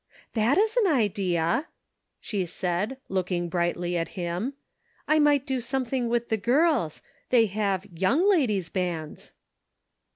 "That 0.33 0.57
is 0.57 0.75
an 0.77 0.87
idea!" 0.87 1.67
she 2.19 2.47
said, 2.47 2.97
looking 3.07 3.49
brightly 3.49 3.95
at 3.95 4.07
him. 4.17 4.53
"I 5.07 5.19
might 5.19 5.45
do 5.45 5.59
something 5.59 6.09
with 6.09 6.29
the 6.29 6.37
girls; 6.37 7.03
they 7.29 7.45
have 7.45 7.85
Young 7.93 8.27
Ladies' 8.27 8.69
Bands." 8.69 9.33